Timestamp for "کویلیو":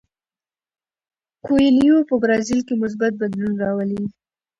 1.45-1.97